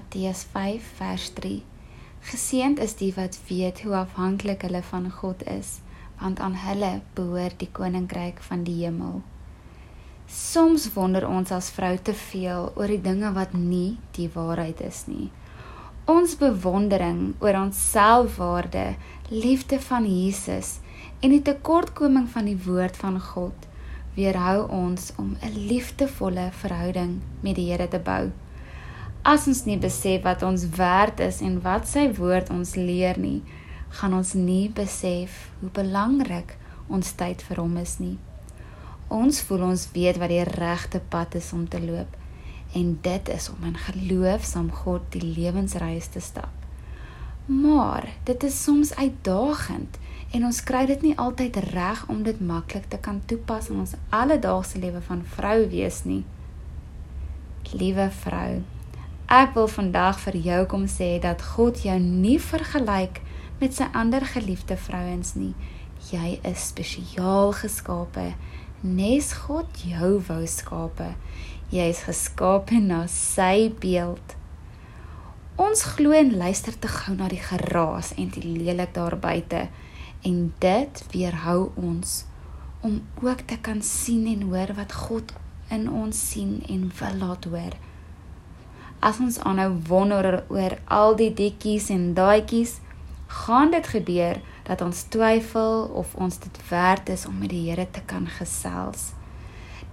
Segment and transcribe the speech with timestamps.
[0.00, 1.62] Matteus 5 vers 3.
[2.24, 5.74] Geseend is die wat weet hoe afhanklik hulle van God is,
[6.22, 9.20] want aan hulle behoort die koninkryk van die hemel.
[10.24, 15.04] Soms wonder ons as vrou te veel oor die dinge wat nie die waarheid is
[15.10, 15.28] nie.
[16.08, 18.94] Ons bewondering oor ons selfwaarde,
[19.28, 20.78] liefde van Jesus
[21.20, 23.72] en die tekortkoming van die woord van God
[24.16, 28.30] weerhou ons om 'n liefdevolle verhouding met die Here te bou.
[29.22, 33.42] As ons nie besef wat ons werd is en wat sy woord ons leer nie,
[34.00, 36.54] gaan ons nie besef hoe belangrik
[36.88, 38.16] ons tyd vir hom is nie.
[39.12, 42.16] Ons voel ons weet wat die regte pad is om te loop
[42.78, 46.54] en dit is om in geloof saam God die lewensreis te stap.
[47.50, 50.00] Maar dit is soms uitdagend
[50.32, 53.96] en ons kry dit nie altyd reg om dit maklik te kan toepas in ons
[54.14, 56.22] alledaagse lewe van vrou wees nie.
[57.74, 58.62] Liewe vrou,
[59.30, 63.20] ek wil vandag vir jou kom sê dat God jou nie vergelyk
[63.60, 65.52] met sy ander geliefde vrouens nie.
[66.10, 68.32] Jy is spesiaal geskape,
[68.82, 71.12] nes God jou wou skape.
[71.70, 74.34] Jy is geskape na sy beeld.
[75.60, 79.68] Ons glo en luister te gou na die geraas en die lelik daar buite
[80.26, 82.24] en dit weerhou ons
[82.82, 85.36] om ook te kan sien en hoor wat God
[85.70, 87.78] in ons sien en wil laat hoor.
[89.00, 92.76] As ons aanhou wonder oor al die dikkies en daaitjies,
[93.26, 97.86] gaan dit gebeur dat ons twyfel of ons dit werd is om met die Here
[97.90, 99.12] te kan gesels.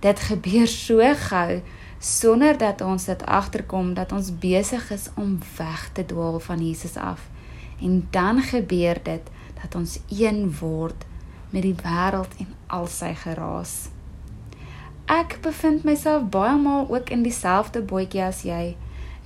[0.03, 1.61] Dit gebeur so gou
[1.99, 6.97] sonder dat ons dit agterkom dat ons besig is om weg te dwaal van Jesus
[6.97, 7.29] af.
[7.81, 11.05] En dan gebeur dit dat ons een word
[11.49, 13.87] met die wêreld en al sy geraas.
[15.07, 18.75] Ek bevind myself baie maal ook in dieselfde bootjie as jy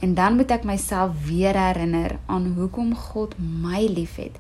[0.02, 4.40] en dan moet ek myself weer herinner aan hoekom God my liefhet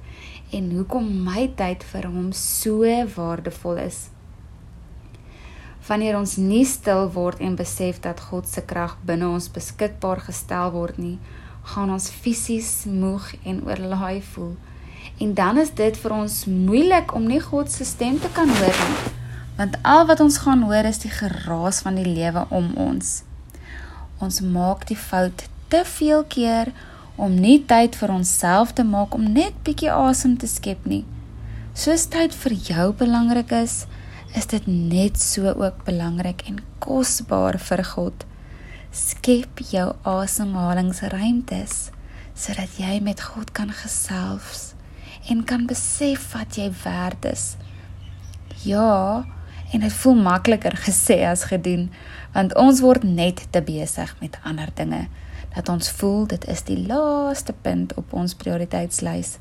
[0.51, 4.09] en hoekom my tyd vir hom so waardevol is.
[5.87, 10.73] Wanneer ons nie stil word en besef dat God se krag binne ons beskikbaar gestel
[10.75, 11.17] word nie,
[11.73, 14.53] gaan ons fisies moeg en oorlaai voel
[15.17, 18.77] En dan is dit vir ons moeilik om nie God se stem te kan hoor
[18.85, 19.11] nie.
[19.57, 23.21] Want al wat ons gaan hoor is die geraas van die lewe om ons.
[24.21, 26.69] Ons maak die fout te veel keer
[27.17, 31.03] om nie tyd vir onsself te maak om net bietjie asem te skep nie.
[31.73, 33.85] Soos tyd vir jou belangrik is,
[34.37, 38.25] is dit net so ook belangrik en kosbaar vir God.
[38.91, 41.89] Skep jou asemhalingsruimtes
[42.35, 44.71] sodat jy met God kan gesels
[45.29, 47.55] en kan besef wat jy werd is.
[48.65, 49.25] Ja,
[49.71, 51.89] en dit voel makliker gesê as gedoen,
[52.35, 55.07] want ons word net te besig met ander dinge
[55.55, 59.37] dat ons voel dit is die laaste punt op ons prioriteitslys.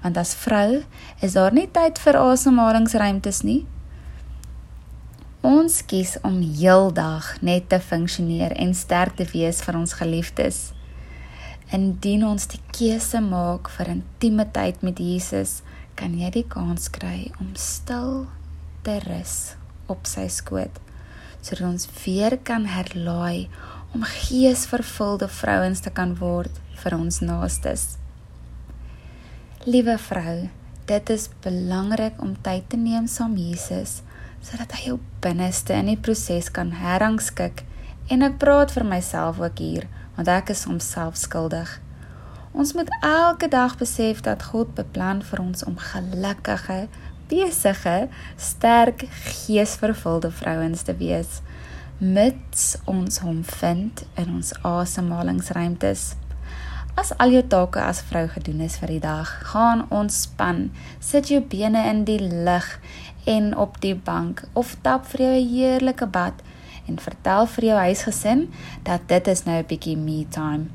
[0.00, 0.82] Want as vrou
[1.20, 3.62] is daar nie tyd vir asemhalingsruimtes nie.
[5.44, 10.60] Ons kies om heeldag net te funksioneer en sterk te wees vir ons geliefdes.
[11.72, 15.60] Indien ons die keuse maak vir intieme tyd met Jesus,
[15.96, 18.24] kan jy die kans kry om stil
[18.86, 20.78] te rus op sy skoot,
[21.40, 23.48] sodat ons weer kan herlaai
[23.92, 27.96] om geesvervulde vrouens te kan word vir ons naastes.
[29.64, 30.48] Liewe vrou,
[30.90, 34.00] dit is belangrik om tyd te neem saam Jesus
[34.42, 37.62] sodat hy jou binneste in die proses kan herrangskik
[38.10, 41.78] en ek praat vir myself ook hier want ek is homself skuldig.
[42.52, 46.84] Ons moet elke dag besef dat God beplan vir ons om gelukkige,
[47.32, 51.40] besige, sterk, geesvervulde vrouens te wees,
[51.98, 56.12] mits ons hom vind in ons asemhalingsruimtes.
[56.98, 60.66] As al jou take as vrou gedoen is vir die dag, gaan ontspan,
[61.00, 62.68] sit jou bene in die lug
[63.24, 66.44] en op die bank of tap vir jou 'n heerlike bad
[66.88, 68.48] en vertel vir jou huisgesin
[68.82, 70.66] dat dit is nou 'n bietjie me time.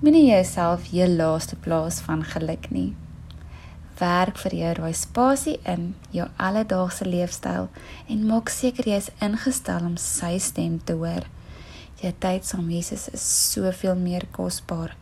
[0.00, 2.94] Moenie jouself jou laaste plaas van geluk nie.
[3.96, 7.70] Werk vir jou daai spasie in jou alledaagse leefstyl
[8.12, 11.24] en maak seker jy is ingestel om sy stem te hoor.
[12.02, 14.92] Jou tyd saam Jesus is soveel meer kosbaar.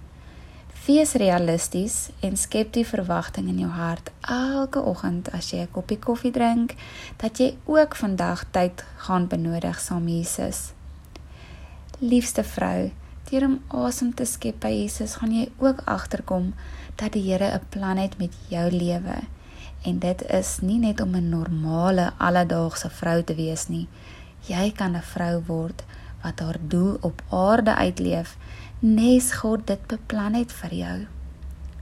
[0.86, 5.98] Wees realisties en skep die verwagting in jou hart elke oggend as jy 'n koppie
[5.98, 6.76] koffie drink
[7.18, 10.72] dat jy ook vandag tyd gaan benodig saam Jesus.
[12.00, 12.92] Liefste vrou,
[13.30, 16.52] deur om asem te skep by Jesus, gaan jy ook agterkom
[16.96, 19.16] dat die Here 'n plan het met jou lewe.
[19.84, 23.88] En dit is nie net om 'n normale alledaagse vrou te wees nie.
[24.46, 25.84] Jy kan 'n vrou word
[26.22, 28.36] wat haar doel op aarde uitleef
[28.80, 31.06] nes God dit beplan het vir jou.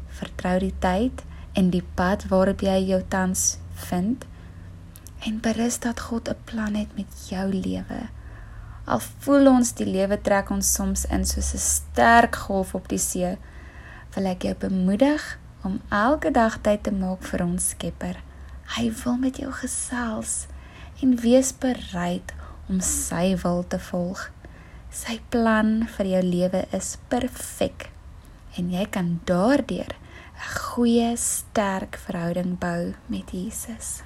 [0.08, 1.22] Vertrou die tyd
[1.52, 4.24] en die pad waarop jy jou tans vind
[5.26, 8.00] en berus dat God 'n plan het met jou lewe.
[8.84, 12.99] Al voel ons die lewe trek ons soms in soos 'n sterk golf op die
[12.99, 13.38] see,
[14.14, 18.17] wil ek jou bemoedig om elke dag tyd te maak vir ons Skepper.
[18.76, 20.46] Hy wil met jou gesels
[21.02, 22.32] en wees bereid
[22.69, 24.31] om sy wil te volg.
[24.90, 27.90] Sy plan vir jou lewe is perfek
[28.56, 29.94] en jy kan daardeur
[30.43, 34.02] 'n goeie, sterk verhouding bou met Jesus.